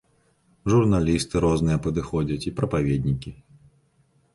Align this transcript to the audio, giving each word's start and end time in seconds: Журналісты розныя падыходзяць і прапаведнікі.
Журналісты 0.73 1.35
розныя 1.47 1.77
падыходзяць 1.85 2.41
і 2.49 2.55
прапаведнікі. 2.61 3.41